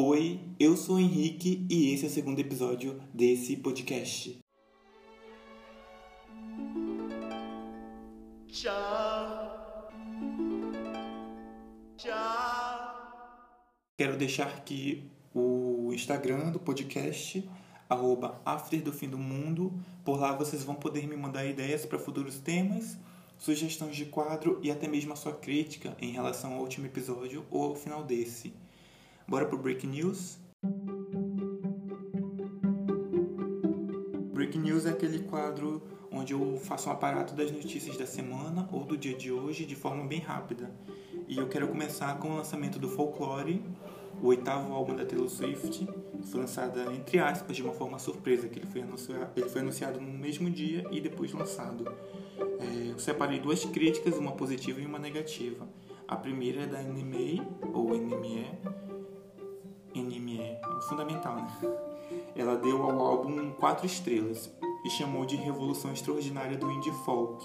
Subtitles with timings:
[0.00, 4.38] Oi, eu sou o Henrique e esse é o segundo episódio desse podcast.
[8.46, 9.88] Tchau.
[11.96, 13.50] Tchau.
[13.96, 17.50] Quero deixar aqui o Instagram do podcast,
[17.90, 19.74] arroba After do Fim do Mundo.
[20.04, 22.96] Por lá vocês vão poder me mandar ideias para futuros temas,
[23.36, 27.64] sugestões de quadro e até mesmo a sua crítica em relação ao último episódio ou
[27.64, 28.54] ao final desse.
[29.28, 30.38] Bora pro Break News?
[34.32, 38.86] Break News é aquele quadro onde eu faço um aparato das notícias da semana ou
[38.86, 40.74] do dia de hoje de forma bem rápida.
[41.28, 43.62] E eu quero começar com o lançamento do Folklore,
[44.22, 45.86] o oitavo álbum da Taylor Swift,
[46.22, 50.00] foi lançado entre aspas de uma forma surpresa, que ele foi anunciado, ele foi anunciado
[50.00, 51.84] no mesmo dia e depois lançado.
[52.38, 55.68] É, eu separei duas críticas, uma positiva e uma negativa.
[56.06, 57.42] A primeira é da NME,
[57.74, 58.46] ou NME,
[59.94, 61.46] NME, é fundamental, né?
[62.34, 64.50] Ela deu ao álbum quatro estrelas
[64.84, 67.44] e chamou de revolução extraordinária do indie folk,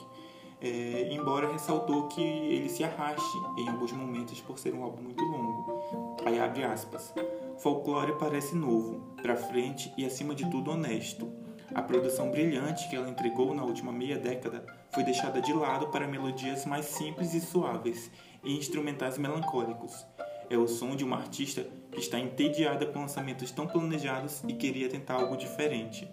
[0.61, 5.23] é, embora ressaltou que ele se arraste em alguns momentos por ser um álbum muito
[5.23, 6.15] longo.
[6.25, 7.13] Aí abre aspas.
[7.57, 11.29] Folklore parece novo, pra frente e acima de tudo honesto.
[11.75, 16.07] A produção brilhante que ela entregou na última meia década foi deixada de lado para
[16.07, 18.11] melodias mais simples e suaves
[18.43, 20.05] e instrumentais melancólicos.
[20.53, 24.87] É o som de uma artista que está entediada com lançamentos tão planejados e queria
[24.87, 26.07] tentar algo diferente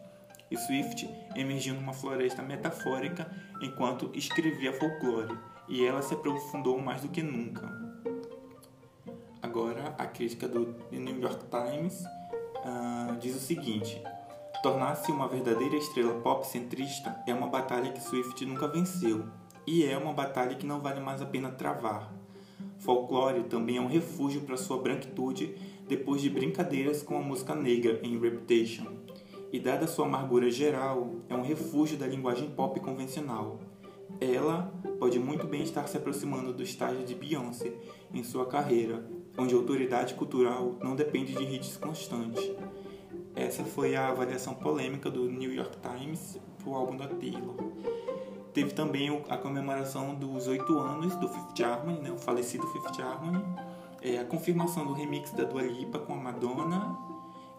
[0.51, 3.31] e Swift emergiu numa floresta metafórica
[3.63, 7.71] enquanto escrevia folclore, e ela se aprofundou mais do que nunca.
[9.41, 14.03] Agora, a crítica do New York Times uh, diz o seguinte:
[14.63, 19.27] Tornar-se uma verdadeira estrela pop centrista é uma batalha que Swift nunca venceu,
[19.67, 22.20] e é uma batalha que não vale mais a pena travar.
[22.79, 25.55] Folklore também é um refúgio para sua branquitude
[25.87, 28.87] depois de brincadeiras com a música negra em Reputation
[29.53, 33.59] e, dada sua amargura geral, é um refúgio da linguagem pop convencional.
[34.21, 37.73] Ela pode muito bem estar se aproximando do estágio de Beyoncé
[38.13, 39.05] em sua carreira,
[39.37, 42.51] onde a autoridade cultural não depende de hits constantes.
[43.35, 47.57] Essa foi a avaliação polêmica do New York Times para o álbum da Taylor.
[48.53, 53.45] Teve também a comemoração dos oito anos do Fifth Harmony, né, o falecido Fifth Harmony,
[54.03, 56.97] é, a confirmação do remix da Dua Lipa com a Madonna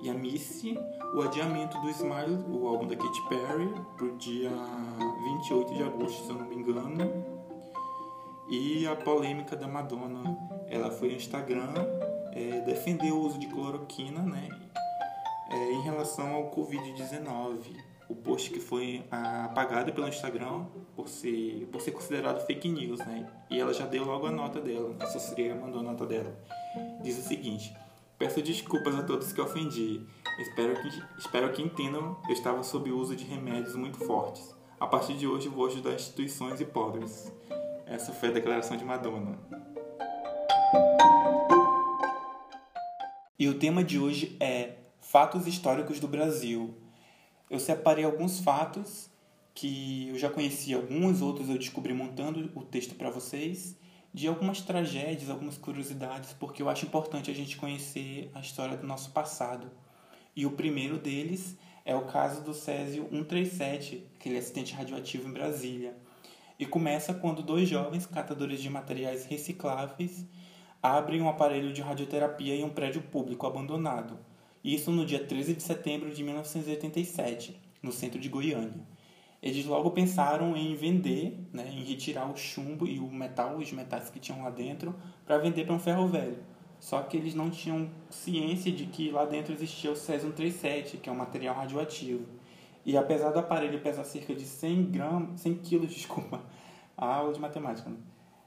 [0.01, 0.77] e a Missy,
[1.15, 4.51] o adiamento do Smile, o álbum da Katy Perry, para o dia
[5.23, 7.41] 28 de agosto, se eu não me engano.
[8.49, 10.37] E a polêmica da Madonna.
[10.67, 11.73] Ela foi no Instagram
[12.33, 14.49] é, defender o uso de cloroquina né,
[15.51, 17.75] é, em relação ao Covid-19.
[18.09, 23.25] O post que foi apagado pelo Instagram por ser, por ser considerado fake news, né?
[23.49, 26.37] E ela já deu logo a nota dela, a assessoria mandou a nota dela.
[27.01, 27.73] Diz o seguinte:
[28.17, 30.05] Peço desculpas a todos que ofendi.
[30.39, 34.53] Espero que, espero que entendam eu estava sob o uso de remédios muito fortes.
[34.79, 37.31] A partir de hoje vou ajudar instituições e pobres.
[37.85, 39.39] Essa foi a declaração de Madonna.
[43.39, 44.80] E o tema de hoje é
[45.11, 46.73] Fatos Históricos do Brasil.
[47.49, 49.09] Eu separei alguns fatos
[49.53, 53.77] que eu já conheci alguns, outros eu descobri montando o texto para vocês
[54.13, 58.87] de algumas tragédias, algumas curiosidades, porque eu acho importante a gente conhecer a história do
[58.87, 59.69] nosso passado.
[60.33, 65.93] E o primeiro deles é o caso do Césio 137, aquele acidente radioativo em Brasília.
[66.57, 70.25] E começa quando dois jovens catadores de materiais recicláveis
[70.81, 74.30] abrem um aparelho de radioterapia em um prédio público abandonado.
[74.63, 78.85] Isso no dia 13 de setembro de 1987, no centro de Goiânia
[79.41, 84.09] eles logo pensaram em vender, né, em retirar o chumbo e o metal, os metais
[84.09, 84.95] que tinham lá dentro,
[85.25, 86.37] para vender para um ferro velho.
[86.79, 91.11] Só que eles não tinham ciência de que lá dentro existia o cesium-37, que é
[91.11, 92.25] um material radioativo.
[92.85, 96.41] E apesar do aparelho pesar cerca de 100 gramas, 100 quilos, desculpa,
[96.95, 97.97] a aula de matemática, né?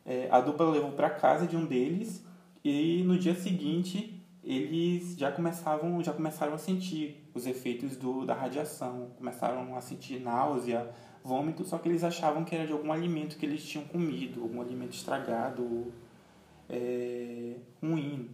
[0.07, 2.25] é, a dupla levou para casa de um deles
[2.65, 4.14] e no dia seguinte
[4.45, 10.21] eles já começavam já começaram a sentir os efeitos do, da radiação começaram a sentir
[10.21, 10.91] náusea
[11.23, 14.61] vômito só que eles achavam que era de algum alimento que eles tinham comido algum
[14.61, 15.93] alimento estragado
[16.69, 18.31] é, ruim.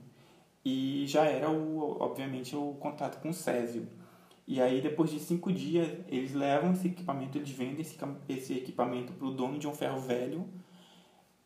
[0.64, 3.88] E já era o obviamente o contato com o césio.
[4.46, 7.96] E aí depois de cinco dias eles levam esse equipamento eles vendem esse,
[8.28, 10.46] esse equipamento para o dono de um ferro velho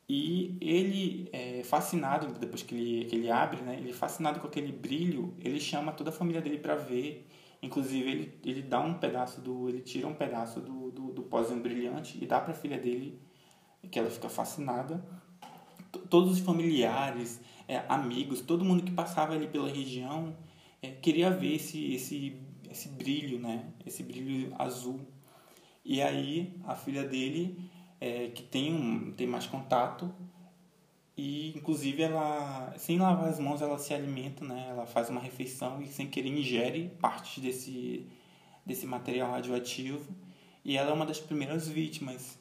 [0.08, 1.13] e ele,
[1.74, 5.92] fascinado, depois que ele, que ele abre, né, ele fascinado com aquele brilho, ele chama
[5.92, 7.28] toda a família dele para ver.
[7.60, 9.68] Inclusive, ele, ele dá um pedaço do.
[9.68, 13.20] Ele tira um pedaço do, do, do pozinho brilhante e dá para a filha dele,
[13.90, 15.04] que ela fica fascinada.
[16.08, 20.36] todos os familiares, é, amigos, todo mundo que passava ali pela região
[20.82, 22.36] é, queria ver esse, esse,
[22.70, 23.72] esse brilho, né?
[23.84, 25.00] Esse brilho azul.
[25.84, 27.58] E aí a filha dele,
[28.00, 30.14] é, que tem, um, tem mais contato,
[31.16, 34.66] e inclusive ela, sem lavar as mãos, ela se alimenta, né?
[34.70, 38.06] Ela faz uma refeição e sem querer ingere partes desse,
[38.66, 40.14] desse material radioativo.
[40.64, 42.38] E ela é uma das primeiras vítimas.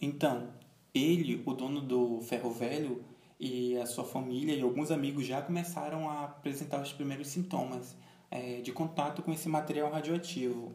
[0.00, 0.50] Então,
[0.94, 3.04] ele, o dono do ferro velho,
[3.38, 7.94] e a sua família e alguns amigos já começaram a apresentar os primeiros sintomas
[8.30, 10.72] é, de contato com esse material radioativo.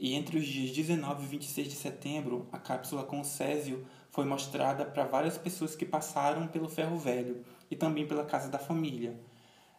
[0.00, 4.82] E entre os dias 19 e 26 de setembro, a cápsula com césio foi mostrada
[4.82, 9.20] para várias pessoas que passaram pelo ferro velho e também pela casa da família.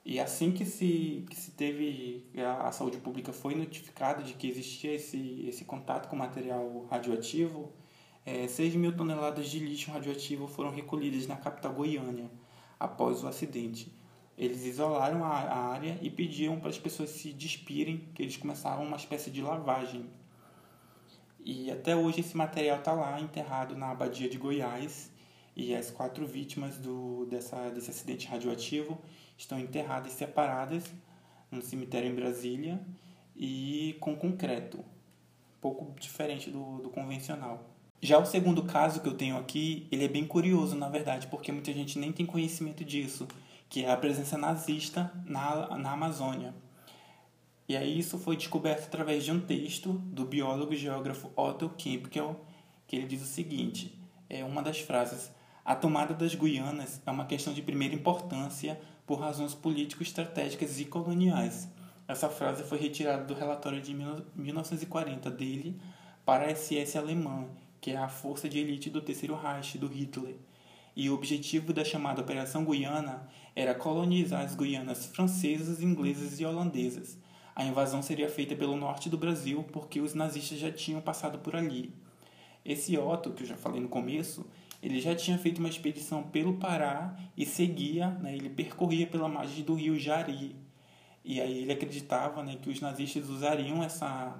[0.05, 4.47] E assim que se, que se teve, a, a saúde pública foi notificada de que
[4.47, 7.73] existia esse, esse contato com material radioativo,
[8.23, 12.29] é, 6 mil toneladas de lixo radioativo foram recolhidas na capital Goiânia
[12.79, 13.91] após o acidente.
[14.41, 18.97] Eles isolaram a, área e pediam para as pessoas se despirem, que eles começaram uma
[18.97, 20.09] espécie de lavagem.
[21.45, 25.11] E até hoje esse material está lá enterrado na abadia de Goiás
[25.55, 28.97] e as quatro vítimas do, dessa, desse acidente radioativo
[29.37, 30.91] estão enterradas separadas
[31.51, 32.81] no cemitério em Brasília
[33.35, 37.63] e com concreto, um pouco diferente do, do convencional.
[38.01, 41.51] Já o segundo caso que eu tenho aqui, ele é bem curioso, na verdade, porque
[41.51, 43.27] muita gente nem tem conhecimento disso,
[43.71, 46.53] que é a presença nazista na, na Amazônia.
[47.67, 52.39] E aí isso foi descoberto através de um texto do biólogo e geógrafo Otto Kempkel,
[52.85, 53.97] que ele diz o seguinte,
[54.29, 55.31] é uma das frases,
[55.63, 61.67] a tomada das Guianas é uma questão de primeira importância por razões político-estratégicas e coloniais.
[62.07, 63.95] Essa frase foi retirada do relatório de
[64.35, 65.79] 1940 dele
[66.25, 67.47] para a SS alemã
[67.81, 70.35] que é a força de elite do Terceiro Reich do Hitler.
[70.95, 77.17] E o objetivo da chamada Operação Guiana era colonizar as Guianas francesas, inglesas e holandesas.
[77.55, 81.55] A invasão seria feita pelo norte do Brasil porque os nazistas já tinham passado por
[81.55, 81.93] ali.
[82.63, 84.45] Esse Otto, que eu já falei no começo,
[84.81, 89.63] ele já tinha feito uma expedição pelo Pará e seguia, né, ele percorria pela margem
[89.63, 90.55] do rio Jari.
[91.23, 94.39] E aí ele acreditava né, que os nazistas usariam essa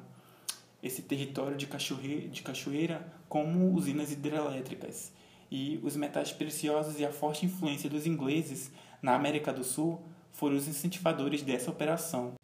[0.82, 5.14] esse território de cachoeira, de cachoeira como usinas hidrelétricas.
[5.52, 8.72] E os metais preciosos e a forte influência dos ingleses
[9.02, 10.02] na América do Sul
[10.32, 12.36] foram os incentivadores dessa operação,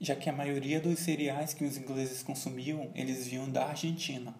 [0.00, 4.32] já que a maioria dos cereais que os ingleses consumiam eles vinham da Argentina.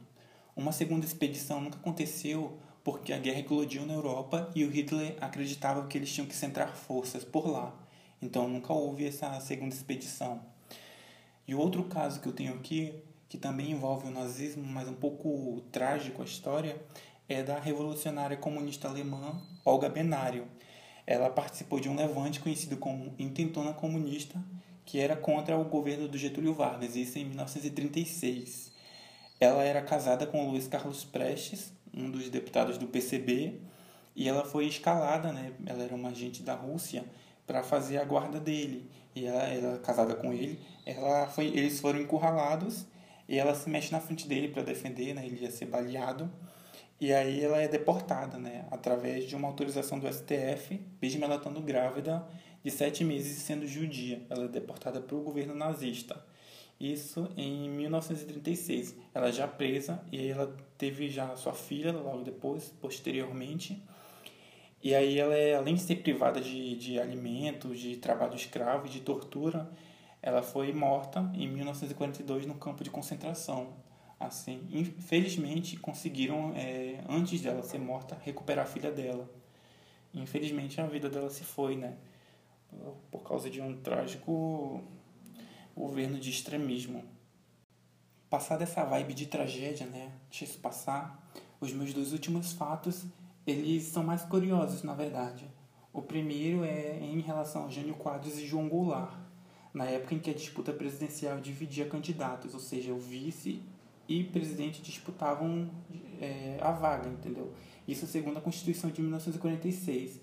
[0.55, 5.87] Uma segunda expedição nunca aconteceu porque a guerra eclodiu na Europa e o Hitler acreditava
[5.89, 7.75] que eles tinham que centrar forças por lá.
[8.23, 10.41] Então nunca houve essa segunda expedição.
[11.49, 12.95] E outro caso que eu tenho aqui
[13.29, 16.81] que também envolve o nazismo, mas um pouco trágico a história,
[17.29, 20.47] é da revolucionária comunista alemã Olga Benário.
[21.07, 24.43] Ela participou de um levante conhecido como Intentona Comunista,
[24.85, 28.73] que era contra o governo do Getúlio Vargas, isso em 1936.
[29.41, 33.61] Ela era casada com Luiz Carlos Prestes, um dos deputados do PCB,
[34.17, 35.53] e ela foi escalada, né?
[35.67, 37.05] Ela era uma agente da Rússia
[37.47, 38.89] para fazer a guarda dele.
[39.15, 40.59] E ela era casada com ele.
[40.87, 42.87] Ela foi, eles foram encurralados
[43.29, 45.27] e ela se mexe na frente dele para defender, né?
[45.27, 46.31] Ele ia ser baleado.
[47.01, 48.67] E aí ela é deportada, né?
[48.71, 52.27] Através de uma autorização do STF, mesmo ela estando grávida
[52.63, 54.23] de sete meses e sendo judia.
[54.31, 56.25] Ela é deportada para o governo nazista.
[56.79, 58.97] Isso em 1936.
[59.13, 63.83] Ela já presa e aí ela teve já sua filha logo depois, posteriormente.
[64.83, 69.01] E aí ela é, além de ser privada de, de alimentos, de trabalho escravo de
[69.01, 69.71] tortura,
[70.21, 73.75] ela foi morta em 1942 no campo de concentração.
[74.19, 79.29] Assim, infelizmente conseguiram, é, antes dela ser morta, recuperar a filha dela.
[80.13, 81.97] Infelizmente a vida dela se foi, né?
[83.11, 84.83] Por causa de um trágico
[85.77, 87.05] governo de extremismo.
[88.31, 90.13] Passada essa vibe de tragédia, né?
[90.31, 91.31] Deixa isso passar.
[91.61, 93.05] Os meus dois últimos fatos,
[93.47, 95.47] eles são mais curiosos, na verdade.
[95.93, 99.25] O primeiro é em relação a Jânio Quadros e João Goulart
[99.75, 103.61] na época em que a disputa presidencial dividia candidatos, ou seja, o vice
[104.09, 105.71] e presidente disputavam
[106.21, 107.53] é, a vaga, entendeu?
[107.87, 110.21] Isso segundo a Constituição de 1946.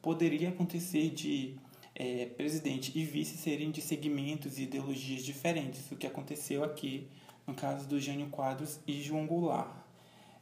[0.00, 1.56] Poderia acontecer de
[1.94, 7.08] é, presidente e vice serem de segmentos e ideologias diferentes, o que aconteceu aqui
[7.46, 9.70] no caso do Jânio Quadros e João Goulart.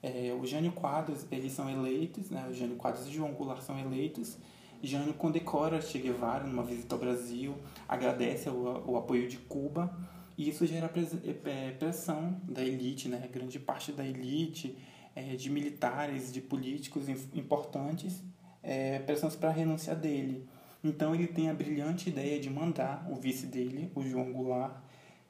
[0.03, 2.47] É, o Jânio Quadros, eles são eleitos, né?
[2.49, 4.39] o Jânio Quadros e João Goulart são eleitos
[4.83, 7.55] Jânio condecora Che Guevara numa visita ao Brasil,
[7.87, 9.95] agradece o, o apoio de Cuba
[10.41, 10.91] e isso gera
[11.45, 13.29] é, pressão da elite, né?
[13.31, 14.75] grande parte da elite,
[15.15, 18.23] é, de militares, de políticos importantes,
[19.05, 20.49] pressões para a renúncia dele.
[20.83, 24.77] Então ele tem a brilhante ideia de mandar o vice dele, o João Goulart,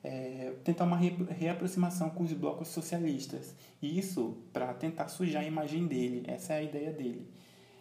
[0.05, 3.53] é, tentar uma reaproximação com os blocos socialistas.
[3.83, 6.23] Isso para tentar sujar a imagem dele.
[6.29, 7.27] Essa é a ideia dele.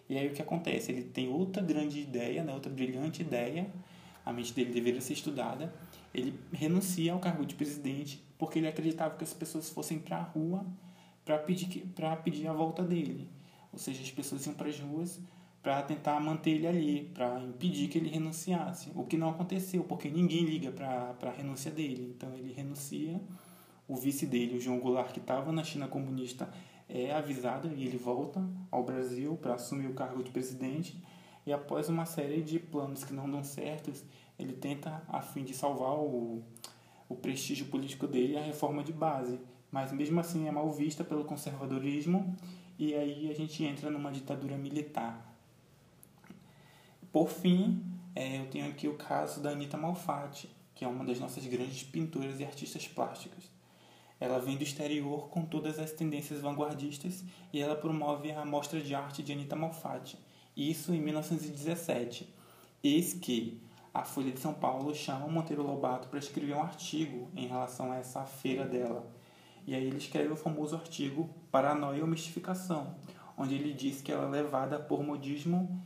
[0.09, 0.91] E aí o que acontece?
[0.91, 3.67] Ele tem outra grande ideia, né, outra brilhante ideia,
[4.25, 5.71] a mente dele deveria ser estudada.
[6.13, 10.24] Ele renuncia ao cargo de presidente porque ele acreditava que as pessoas fossem para a
[10.24, 10.66] rua
[11.25, 11.86] para pedir,
[12.24, 13.30] pedir a volta dele.
[13.72, 15.20] Ou seja, as pessoas iam para as ruas
[15.62, 18.92] para tentar manter ele ali, para impedir que ele renunciasse.
[18.96, 22.13] O que não aconteceu, porque ninguém liga para a renúncia dele.
[22.16, 23.20] Então ele renuncia,
[23.88, 26.50] o vice dele, o João Goulart, que estava na China comunista,
[26.88, 31.00] é avisado e ele volta ao Brasil para assumir o cargo de presidente.
[31.46, 34.04] E após uma série de planos que não dão certos,
[34.39, 36.41] ele tenta, a fim de salvar o,
[37.08, 39.39] o prestígio político dele, a reforma de base.
[39.72, 42.36] Mas mesmo assim é mal vista pelo conservadorismo
[42.77, 45.36] e aí a gente entra numa ditadura militar.
[47.12, 47.84] Por fim,
[48.15, 51.84] é, eu tenho aqui o caso da Anita Malfatti, que é uma das nossas grandes
[51.84, 53.43] pintoras e artistas plásticas.
[54.19, 58.93] Ela vem do exterior com todas as tendências vanguardistas e ela promove a Mostra de
[58.93, 60.17] Arte de Anita Malfatti,
[60.55, 62.34] isso em 1917.
[62.84, 63.62] Eis que
[63.93, 67.98] a Folha de São Paulo chama Monteiro Lobato para escrever um artigo em relação a
[67.98, 69.08] essa feira dela.
[69.65, 72.96] E aí ele escreve o famoso artigo Paranoia ou Mistificação,
[73.38, 75.81] onde ele diz que ela é levada por modismo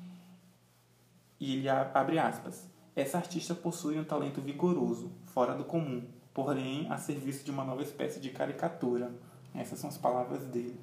[1.39, 2.69] e ele abre aspas.
[2.95, 7.81] Essa artista possui um talento vigoroso, fora do comum, porém a serviço de uma nova
[7.81, 9.11] espécie de caricatura.
[9.53, 10.79] Essas são as palavras dele.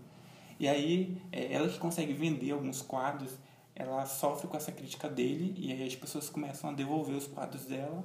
[0.58, 3.38] E aí, é, ela que consegue vender alguns quadros,
[3.80, 7.66] ela sofre com essa crítica dele, e aí as pessoas começam a devolver os quadros
[7.66, 8.04] dela,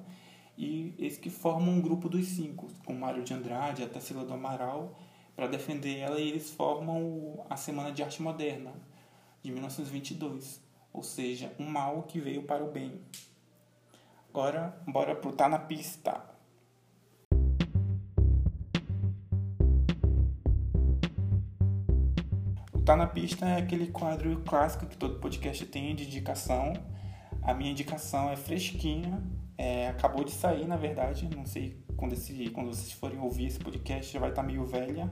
[0.57, 4.33] e eles que formam um grupo dos cinco, com Mário de Andrade, a Tarsila do
[4.33, 4.97] Amaral,
[5.35, 8.73] para defender ela, e eles formam a Semana de Arte Moderna,
[9.43, 10.65] de 1922
[10.95, 13.01] ou seja, um mal que veio para o bem.
[14.29, 16.34] Agora, bora pro Tá na Pista.
[22.85, 26.73] Tá na Pista é aquele quadro clássico que todo podcast tem de indicação.
[27.41, 29.23] A minha indicação é fresquinha,
[29.57, 31.27] é, acabou de sair, na verdade.
[31.35, 34.63] Não sei quando, esse, quando vocês forem ouvir esse podcast, já vai estar tá meio
[34.65, 35.11] velha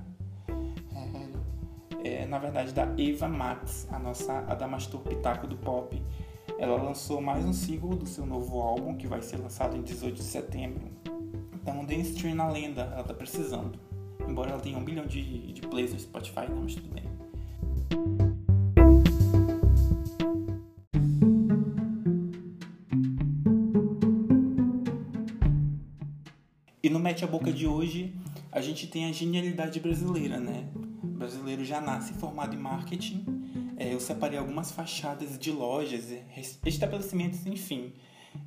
[2.04, 6.00] é, na verdade, da Eva Max, a nossa Adamastor Pitaco do Pop.
[6.60, 10.16] Ela lançou mais um single do seu novo álbum, que vai ser lançado em 18
[10.16, 10.92] de setembro.
[11.54, 13.80] Então, dê stream na lenda, ela tá precisando.
[14.28, 17.13] Embora ela tenha um bilhão de, de plays no Spotify, não, né, mas tudo bem.
[26.94, 28.14] No Mete a Boca de hoje,
[28.52, 30.70] a gente tem a genialidade brasileira, né?
[31.24, 33.26] brasileiro já nasce formado em marketing.
[33.78, 36.14] É, eu separei algumas fachadas de lojas,
[36.66, 37.94] estabelecimentos, enfim.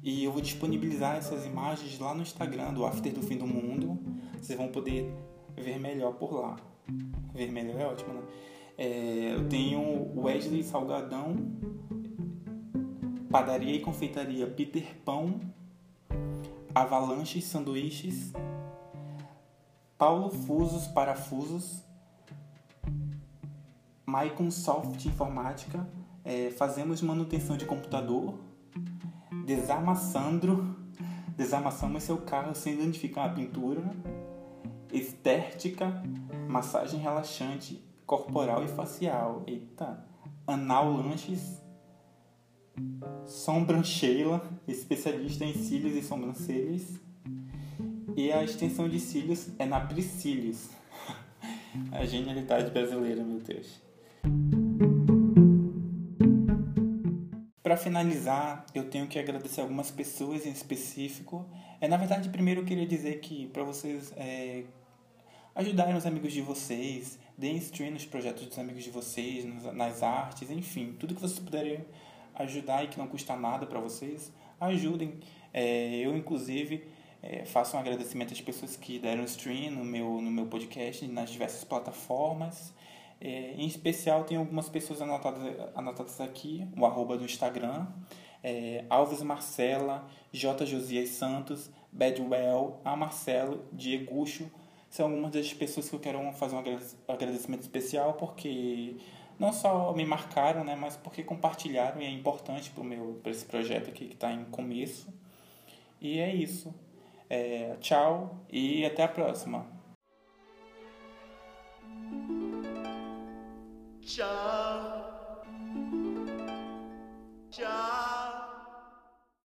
[0.02, 3.98] E eu vou disponibilizar essas imagens lá no Instagram do After do Fim do Mundo.
[4.40, 5.12] Vocês vão poder
[5.56, 6.56] ver melhor por lá.
[7.34, 8.22] Ver melhor é ótimo, né?
[8.78, 11.34] É, eu tenho Wesley Salgadão,
[13.30, 15.40] Padaria e Confeitaria Peter Pão,
[16.76, 18.34] Avalanches Sanduíches,
[19.96, 21.82] Paulo Fusos Parafusos,
[24.04, 25.88] Maicon Soft Informática,
[26.22, 28.38] é, fazemos manutenção de computador,
[29.46, 30.76] desarma Sandro,
[31.34, 33.82] desarmaçamos seu carro sem identificar a pintura,
[34.92, 36.02] estética,
[36.46, 40.04] massagem relaxante corporal e facial, eita,
[40.46, 41.58] anal lanches,
[43.26, 47.00] sombrancheila, especialista em cílios e sobrancelhas,
[48.16, 50.70] e a extensão de cílios é na Priscílios.
[51.92, 53.80] a genialidade brasileira, meu Deus.
[57.62, 61.44] Para finalizar, eu tenho que agradecer algumas pessoas em específico.
[61.80, 64.64] É na verdade, primeiro eu queria dizer que para vocês é,
[65.54, 70.50] ajudarem os amigos de vocês, deem stream nos projetos dos amigos de vocês, nas artes,
[70.50, 71.84] enfim, tudo que vocês puderem
[72.38, 75.20] ajudar e que não custa nada para vocês, ajudem.
[75.52, 76.86] É, eu inclusive
[77.22, 81.30] é, faço um agradecimento às pessoas que deram stream no meu no meu podcast nas
[81.30, 82.74] diversas plataformas.
[83.20, 85.42] É, em especial, tem algumas pessoas anotadas,
[85.74, 87.86] anotadas aqui, o arroba do Instagram,
[88.42, 90.66] é, Alves Marcela, J.
[90.66, 92.94] Josias Santos, Bedwell, A.
[92.94, 94.50] Marcelo, Diegucho,
[94.90, 96.62] são algumas das pessoas que eu quero fazer um
[97.08, 98.96] agradecimento especial, porque
[99.38, 103.44] não só me marcaram, né, mas porque compartilharam e é importante para meu pra esse
[103.44, 105.12] projeto aqui que está em começo.
[106.00, 106.74] E é isso.
[107.28, 109.66] É, tchau e até a próxima.
[114.02, 115.42] Tchau.
[117.50, 117.95] Tchau.